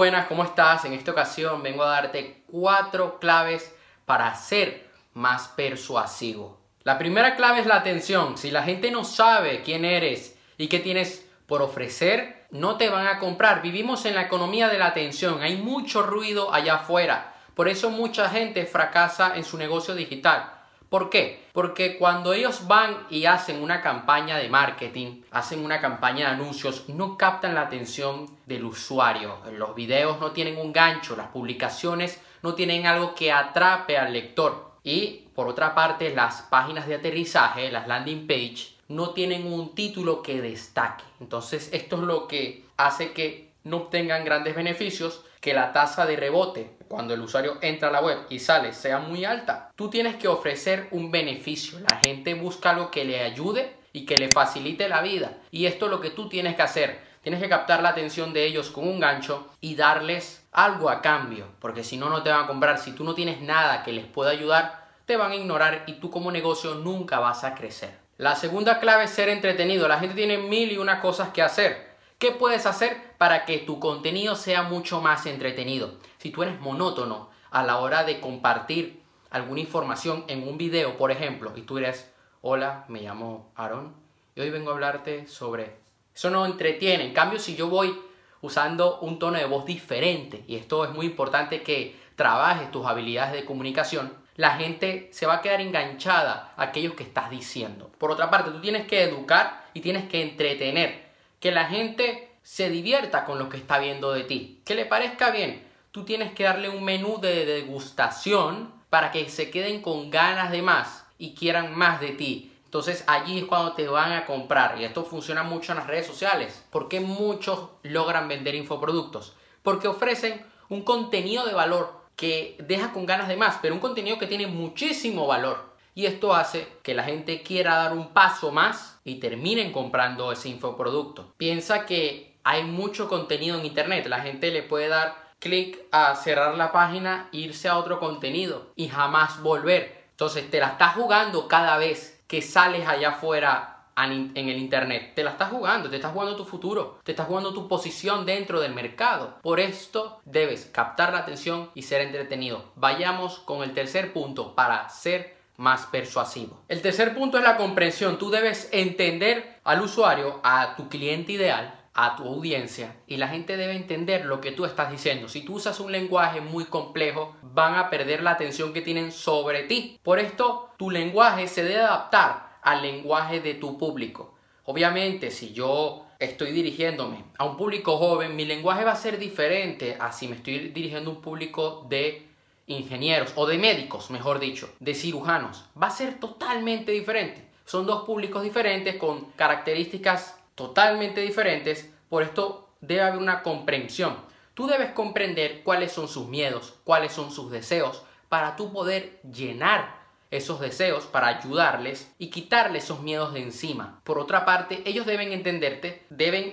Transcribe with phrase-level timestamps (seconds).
[0.00, 0.86] buenas, ¿cómo estás?
[0.86, 3.76] En esta ocasión vengo a darte cuatro claves
[4.06, 6.58] para ser más persuasivo.
[6.84, 8.38] La primera clave es la atención.
[8.38, 13.08] Si la gente no sabe quién eres y qué tienes por ofrecer, no te van
[13.08, 13.60] a comprar.
[13.60, 15.42] Vivimos en la economía de la atención.
[15.42, 17.34] Hay mucho ruido allá afuera.
[17.54, 20.50] Por eso mucha gente fracasa en su negocio digital.
[20.90, 21.46] ¿Por qué?
[21.52, 26.88] Porque cuando ellos van y hacen una campaña de marketing, hacen una campaña de anuncios,
[26.88, 29.38] no captan la atención del usuario.
[29.52, 34.72] Los videos no tienen un gancho, las publicaciones no tienen algo que atrape al lector.
[34.82, 40.22] Y por otra parte, las páginas de aterrizaje, las landing page, no tienen un título
[40.22, 41.04] que destaque.
[41.20, 46.16] Entonces, esto es lo que hace que no obtengan grandes beneficios, que la tasa de
[46.16, 49.70] rebote cuando el usuario entra a la web y sale sea muy alta.
[49.74, 51.78] Tú tienes que ofrecer un beneficio.
[51.88, 55.38] La gente busca algo que le ayude y que le facilite la vida.
[55.50, 57.00] Y esto es lo que tú tienes que hacer.
[57.22, 61.46] Tienes que captar la atención de ellos con un gancho y darles algo a cambio.
[61.60, 62.78] Porque si no, no te van a comprar.
[62.78, 66.10] Si tú no tienes nada que les pueda ayudar, te van a ignorar y tú
[66.10, 67.98] como negocio nunca vas a crecer.
[68.16, 69.88] La segunda clave es ser entretenido.
[69.88, 71.89] La gente tiene mil y una cosas que hacer.
[72.20, 75.94] ¿Qué puedes hacer para que tu contenido sea mucho más entretenido?
[76.18, 81.12] Si tú eres monótono a la hora de compartir alguna información en un video, por
[81.12, 82.12] ejemplo, y tú eres,
[82.42, 83.94] hola, me llamo Aaron
[84.34, 85.78] y hoy vengo a hablarte sobre...
[86.14, 87.06] Eso no entretiene.
[87.06, 87.98] En cambio, si yo voy
[88.42, 93.32] usando un tono de voz diferente, y esto es muy importante que trabajes tus habilidades
[93.32, 97.90] de comunicación, la gente se va a quedar enganchada a aquello que estás diciendo.
[97.96, 101.09] Por otra parte, tú tienes que educar y tienes que entretener
[101.40, 105.30] que la gente se divierta con lo que está viendo de ti, que le parezca
[105.30, 105.66] bien.
[105.90, 110.62] Tú tienes que darle un menú de degustación para que se queden con ganas de
[110.62, 112.52] más y quieran más de ti.
[112.64, 116.06] Entonces allí es cuando te van a comprar y esto funciona mucho en las redes
[116.06, 116.64] sociales.
[116.70, 119.34] ¿Por qué muchos logran vender infoproductos?
[119.62, 124.18] Porque ofrecen un contenido de valor que deja con ganas de más, pero un contenido
[124.18, 125.69] que tiene muchísimo valor.
[125.94, 130.48] Y esto hace que la gente quiera dar un paso más y terminen comprando ese
[130.48, 131.34] infoproducto.
[131.36, 134.06] Piensa que hay mucho contenido en internet.
[134.06, 138.88] La gente le puede dar clic a cerrar la página, irse a otro contenido y
[138.88, 140.04] jamás volver.
[140.10, 145.12] Entonces te la estás jugando cada vez que sales allá afuera en el internet.
[145.14, 148.60] Te la estás jugando, te estás jugando tu futuro, te estás jugando tu posición dentro
[148.60, 149.38] del mercado.
[149.42, 152.64] Por esto debes captar la atención y ser entretenido.
[152.76, 156.64] Vayamos con el tercer punto para ser más persuasivo.
[156.68, 158.18] El tercer punto es la comprensión.
[158.18, 163.58] Tú debes entender al usuario, a tu cliente ideal, a tu audiencia y la gente
[163.58, 165.28] debe entender lo que tú estás diciendo.
[165.28, 169.64] Si tú usas un lenguaje muy complejo, van a perder la atención que tienen sobre
[169.64, 169.98] ti.
[170.02, 174.36] Por esto, tu lenguaje se debe adaptar al lenguaje de tu público.
[174.64, 179.98] Obviamente, si yo estoy dirigiéndome a un público joven, mi lenguaje va a ser diferente
[180.00, 182.29] a si me estoy dirigiendo a un público de
[182.70, 187.48] ingenieros o de médicos, mejor dicho, de cirujanos, va a ser totalmente diferente.
[187.64, 194.16] Son dos públicos diferentes con características totalmente diferentes, por esto debe haber una comprensión.
[194.54, 200.00] Tú debes comprender cuáles son sus miedos, cuáles son sus deseos, para tú poder llenar
[200.30, 204.00] esos deseos, para ayudarles y quitarles esos miedos de encima.
[204.04, 206.52] Por otra parte, ellos deben entenderte, deben,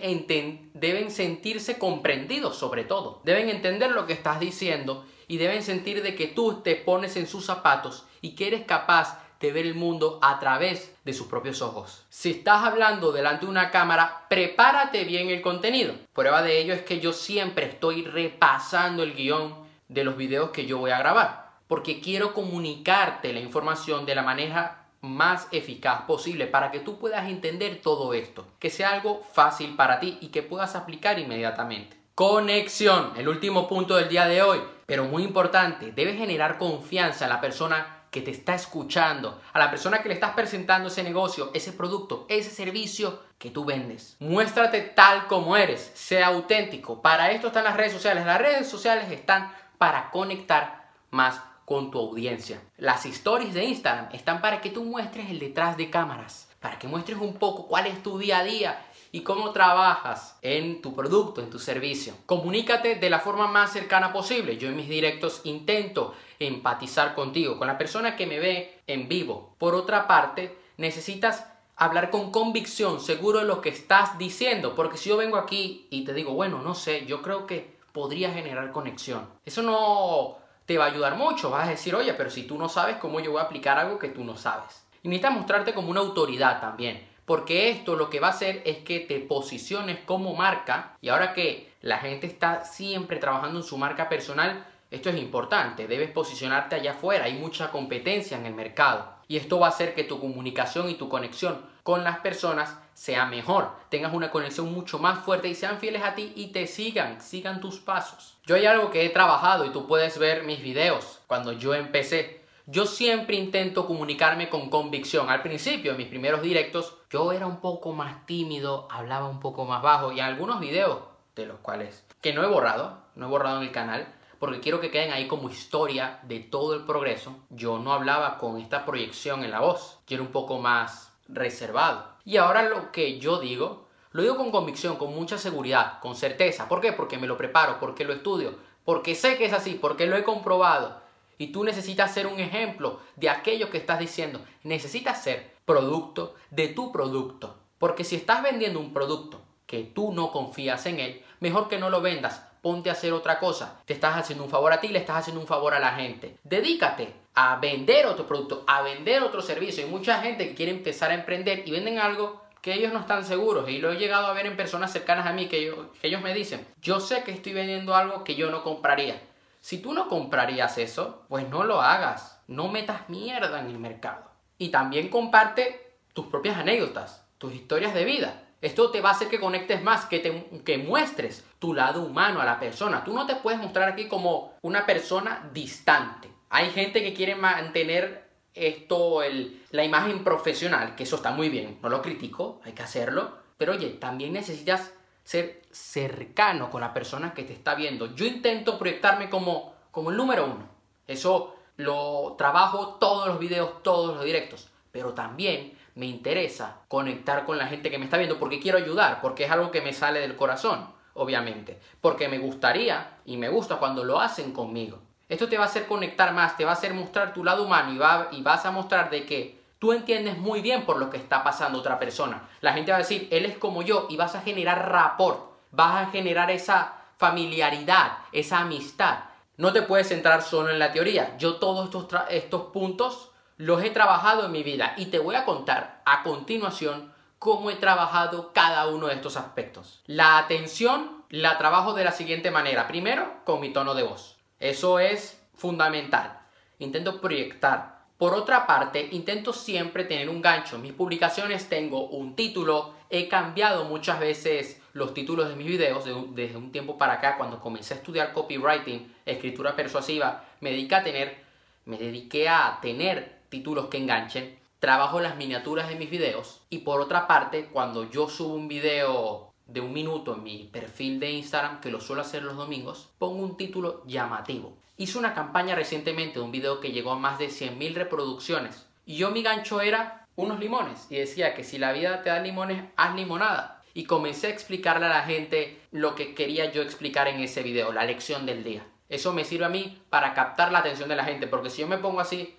[0.74, 6.16] deben sentirse comprendidos sobre todo, deben entender lo que estás diciendo y deben sentir de
[6.16, 10.20] que tú te pones en sus zapatos y que eres capaz de ver el mundo
[10.22, 12.06] a través de sus propios ojos.
[12.10, 15.94] Si estás hablando delante de una cámara, prepárate bien el contenido.
[16.14, 19.54] Prueba de ello es que yo siempre estoy repasando el guion
[19.88, 24.24] de los videos que yo voy a grabar, porque quiero comunicarte la información de la
[24.24, 29.76] manera más eficaz posible para que tú puedas entender todo esto, que sea algo fácil
[29.76, 31.96] para ti y que puedas aplicar inmediatamente.
[32.16, 37.30] Conexión, el último punto del día de hoy, pero muy importante, debes generar confianza en
[37.30, 41.52] la persona que te está escuchando, a la persona que le estás presentando ese negocio,
[41.54, 44.16] ese producto, ese servicio que tú vendes.
[44.20, 47.02] Muéstrate tal como eres, sea auténtico.
[47.02, 48.26] Para esto están las redes sociales.
[48.26, 52.62] Las redes sociales están para conectar más con tu audiencia.
[52.78, 56.88] Las stories de Instagram están para que tú muestres el detrás de cámaras, para que
[56.88, 61.42] muestres un poco cuál es tu día a día y cómo trabajas en tu producto,
[61.42, 62.14] en tu servicio.
[62.26, 64.58] Comunícate de la forma más cercana posible.
[64.58, 69.56] Yo en mis directos intento empatizar contigo, con la persona que me ve en vivo.
[69.58, 71.46] Por otra parte, necesitas
[71.76, 76.04] hablar con convicción, seguro de lo que estás diciendo, porque si yo vengo aquí y
[76.04, 79.28] te digo, bueno, no sé, yo creo que podría generar conexión.
[79.46, 82.68] Eso no te va a ayudar mucho, vas a decir, oye, pero si tú no
[82.68, 84.86] sabes cómo yo voy a aplicar algo que tú no sabes.
[85.04, 88.78] Y necesitas mostrarte como una autoridad también porque esto lo que va a hacer es
[88.78, 90.96] que te posiciones como marca.
[91.02, 95.88] Y ahora que la gente está siempre trabajando en su marca personal, esto es importante,
[95.88, 99.10] debes posicionarte allá afuera, hay mucha competencia en el mercado.
[99.28, 103.26] Y esto va a hacer que tu comunicación y tu conexión con las personas sea
[103.26, 107.20] mejor, tengas una conexión mucho más fuerte y sean fieles a ti y te sigan,
[107.20, 108.38] sigan tus pasos.
[108.46, 111.20] Yo hay algo que he trabajado y tú puedes ver mis videos.
[111.28, 112.37] Cuando yo empecé.
[112.70, 115.30] Yo siempre intento comunicarme con convicción.
[115.30, 119.64] Al principio, en mis primeros directos, yo era un poco más tímido, hablaba un poco
[119.64, 121.00] más bajo y en algunos videos,
[121.34, 124.82] de los cuales que no he borrado, no he borrado en el canal, porque quiero
[124.82, 127.38] que queden ahí como historia de todo el progreso.
[127.52, 132.18] Yo no hablaba con esta proyección en la voz, yo era un poco más reservado.
[132.26, 136.68] Y ahora lo que yo digo, lo digo con convicción, con mucha seguridad, con certeza.
[136.68, 136.92] ¿Por qué?
[136.92, 140.26] Porque me lo preparo, porque lo estudio, porque sé que es así, porque lo he
[140.26, 141.07] comprobado.
[141.38, 144.42] Y tú necesitas ser un ejemplo de aquello que estás diciendo.
[144.64, 147.58] Necesitas ser producto de tu producto.
[147.78, 151.90] Porque si estás vendiendo un producto que tú no confías en él, mejor que no
[151.90, 153.82] lo vendas ponte a hacer otra cosa.
[153.86, 156.38] Te estás haciendo un favor a ti, le estás haciendo un favor a la gente.
[156.44, 159.86] Dedícate a vender otro producto, a vender otro servicio.
[159.86, 163.24] Hay mucha gente que quiere empezar a emprender y venden algo que ellos no están
[163.24, 163.70] seguros.
[163.70, 166.34] Y lo he llegado a ver en personas cercanas a mí que, que ellos me
[166.34, 169.22] dicen, yo sé que estoy vendiendo algo que yo no compraría.
[169.68, 172.42] Si tú no comprarías eso, pues no lo hagas.
[172.48, 174.32] No metas mierda en el mercado.
[174.58, 178.46] Y también comparte tus propias anécdotas, tus historias de vida.
[178.62, 182.46] Esto te va a hacer que conectes más, que, que muestres tu lado humano a
[182.46, 183.04] la persona.
[183.04, 186.30] Tú no te puedes mostrar aquí como una persona distante.
[186.50, 191.78] Hay gente que quiere mantener esto, el, la imagen profesional, que eso está muy bien,
[191.84, 193.34] no lo critico, hay que hacerlo.
[193.58, 194.94] Pero oye, también necesitas
[195.28, 198.16] ser cercano con la persona que te está viendo.
[198.16, 200.70] Yo intento proyectarme como, como el número uno.
[201.06, 204.70] Eso lo trabajo todos los videos, todos los directos.
[204.90, 209.20] Pero también me interesa conectar con la gente que me está viendo porque quiero ayudar,
[209.20, 211.78] porque es algo que me sale del corazón, obviamente.
[212.00, 215.00] Porque me gustaría y me gusta cuando lo hacen conmigo.
[215.28, 217.92] Esto te va a hacer conectar más, te va a hacer mostrar tu lado humano
[217.92, 221.18] y, va, y vas a mostrar de que tú entiendes muy bien por lo que
[221.18, 222.48] está pasando otra persona.
[222.62, 226.08] La gente va a decir, él es como yo y vas a generar rapport, vas
[226.08, 229.20] a generar esa familiaridad, esa amistad.
[229.58, 231.36] No te puedes centrar solo en la teoría.
[231.38, 235.46] Yo todos estos, estos puntos los he trabajado en mi vida y te voy a
[235.46, 240.02] contar a continuación cómo he trabajado cada uno de estos aspectos.
[240.06, 242.88] La atención la trabajo de la siguiente manera.
[242.88, 244.38] Primero, con mi tono de voz.
[244.60, 246.40] Eso es fundamental.
[246.80, 247.97] Intento proyectar.
[248.18, 250.80] Por otra parte, intento siempre tener un gancho.
[250.80, 252.96] Mis publicaciones tengo un título.
[253.12, 256.04] He cambiado muchas veces los títulos de mis videos
[256.34, 257.38] desde un tiempo para acá.
[257.38, 261.38] Cuando comencé a estudiar copywriting, escritura persuasiva, me dediqué a tener,
[261.86, 267.00] me dediqué a tener títulos que enganchen, trabajo las miniaturas de mis videos y por
[267.02, 271.82] otra parte, cuando yo subo un video de un minuto en mi perfil de Instagram,
[271.82, 274.78] que lo suelo hacer los domingos, pongo un título llamativo.
[275.00, 279.30] Hice una campaña recientemente un video que llegó a más de 100.000 reproducciones y yo
[279.30, 283.16] mi gancho era unos limones y decía que si la vida te da limones, haz
[283.16, 283.84] limonada.
[283.94, 287.92] Y comencé a explicarle a la gente lo que quería yo explicar en ese video,
[287.92, 288.86] la lección del día.
[289.08, 291.88] Eso me sirve a mí para captar la atención de la gente, porque si yo
[291.88, 292.58] me pongo así,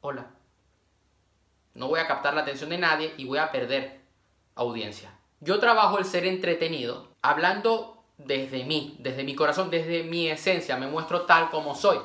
[0.00, 0.30] hola.
[1.74, 4.00] No voy a captar la atención de nadie y voy a perder
[4.54, 5.18] audiencia.
[5.40, 10.86] Yo trabajo el ser entretenido hablando desde mí, desde mi corazón, desde mi esencia, me
[10.86, 11.98] muestro tal como soy.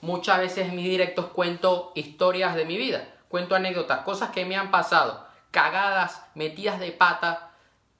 [0.00, 4.56] Muchas veces en mis directos cuento historias de mi vida, cuento anécdotas, cosas que me
[4.56, 7.50] han pasado, cagadas, metidas de pata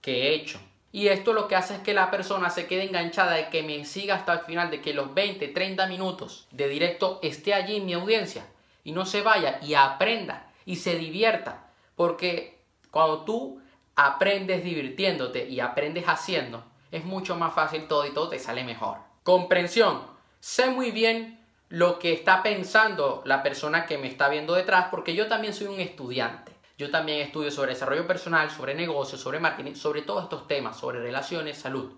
[0.00, 0.60] que he hecho.
[0.92, 3.84] Y esto lo que hace es que la persona se quede enganchada y que me
[3.84, 7.86] siga hasta el final, de que los 20, 30 minutos de directo esté allí en
[7.86, 8.46] mi audiencia
[8.82, 11.68] y no se vaya y aprenda y se divierta.
[11.96, 13.60] Porque cuando tú
[13.94, 18.98] aprendes divirtiéndote y aprendes haciendo, es mucho más fácil todo y todo te sale mejor.
[19.22, 20.02] Comprensión.
[20.40, 25.14] Sé muy bien lo que está pensando la persona que me está viendo detrás porque
[25.14, 26.52] yo también soy un estudiante.
[26.78, 31.00] Yo también estudio sobre desarrollo personal, sobre negocios, sobre marketing, sobre todos estos temas, sobre
[31.00, 31.90] relaciones, salud.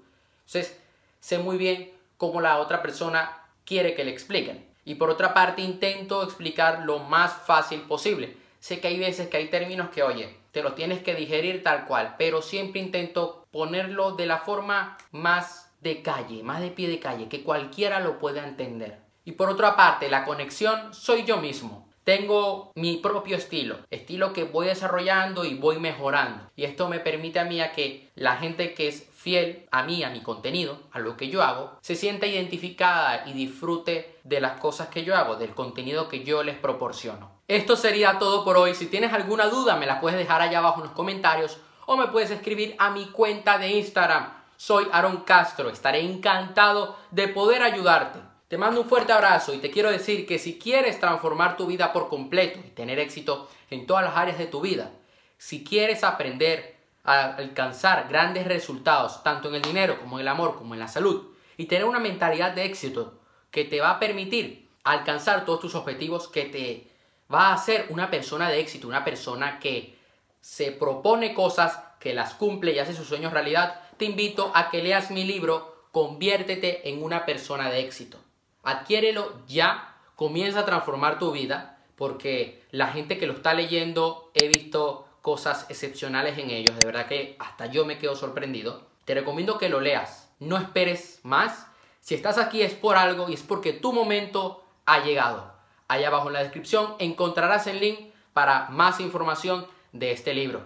[0.47, 0.81] Entonces,
[1.19, 4.67] sé muy bien cómo la otra persona quiere que le expliquen.
[4.85, 8.37] Y por otra parte intento explicar lo más fácil posible.
[8.61, 11.87] Sé que hay veces que hay términos que, oye, te los tienes que digerir tal
[11.87, 16.99] cual, pero siempre intento ponerlo de la forma más de calle, más de pie de
[16.99, 18.99] calle, que cualquiera lo pueda entender.
[19.25, 21.87] Y por otra parte, la conexión soy yo mismo.
[22.05, 26.51] Tengo mi propio estilo, estilo que voy desarrollando y voy mejorando.
[26.57, 30.03] Y esto me permite a mí a que la gente que es fiel a mí,
[30.03, 34.59] a mi contenido, a lo que yo hago, se sienta identificada y disfrute de las
[34.59, 37.38] cosas que yo hago, del contenido que yo les proporciono.
[37.49, 38.75] Esto sería todo por hoy.
[38.75, 42.09] Si tienes alguna duda, me la puedes dejar allá abajo en los comentarios o me
[42.09, 44.35] puedes escribir a mi cuenta de Instagram.
[44.59, 45.71] Soy Aaron Castro.
[45.71, 48.19] Estaré encantado de poder ayudarte.
[48.49, 51.91] Te mando un fuerte abrazo y te quiero decir que si quieres transformar tu vida
[51.91, 54.91] por completo y tener éxito en todas las áreas de tu vida,
[55.39, 60.59] si quieres aprender a alcanzar grandes resultados, tanto en el dinero como en el amor,
[60.59, 63.15] como en la salud, y tener una mentalidad de éxito
[63.51, 66.98] que te va a permitir alcanzar todos tus objetivos, que te
[67.33, 69.97] va a hacer una persona de éxito, una persona que
[70.41, 74.83] se propone cosas, que las cumple y hace sus sueños realidad, te invito a que
[74.83, 78.19] leas mi libro Conviértete en una persona de éxito.
[78.63, 84.49] Adquiérelo ya, comienza a transformar tu vida, porque la gente que lo está leyendo he
[84.49, 88.87] visto cosas excepcionales en ellos, de verdad que hasta yo me quedo sorprendido.
[89.05, 91.67] Te recomiendo que lo leas, no esperes más.
[92.01, 95.58] Si estás aquí es por algo y es porque tu momento ha llegado.
[95.89, 100.63] Allá abajo en la descripción encontrarás el link para más información de este libro.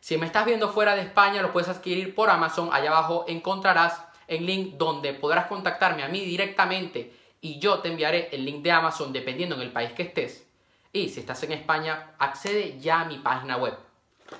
[0.00, 2.70] Si me estás viendo fuera de España, lo puedes adquirir por Amazon.
[2.72, 8.30] Allá abajo encontrarás el link donde podrás contactarme a mí directamente y yo te enviaré
[8.32, 10.48] el link de Amazon dependiendo en el país que estés.
[10.92, 13.76] Y si estás en España, accede ya a mi página web.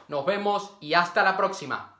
[0.08, 1.94] Nos vemos y hasta la próxima.